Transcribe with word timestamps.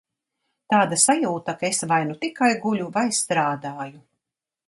Tāda 0.73 0.97
sajūta, 1.01 1.53
ka 1.59 1.67
es 1.69 1.83
vai 1.91 1.99
nu 2.11 2.17
tikai 2.25 2.49
guļu 2.65 2.89
vai 2.95 3.05
strādāju. 3.21 4.01